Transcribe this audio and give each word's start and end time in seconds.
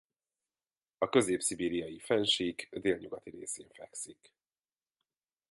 A 0.97 1.09
Közép-szibériai-fennsík 1.09 2.69
délnyugati 2.71 3.29
részén 3.29 3.69
fekszik. 3.73 4.33